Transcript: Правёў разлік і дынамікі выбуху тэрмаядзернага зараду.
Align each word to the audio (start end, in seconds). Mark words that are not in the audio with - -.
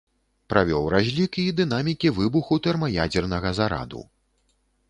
Правёў 0.53 0.87
разлік 0.93 1.37
і 1.43 1.45
дынамікі 1.59 2.13
выбуху 2.21 2.59
тэрмаядзернага 2.69 3.49
зараду. 3.59 4.01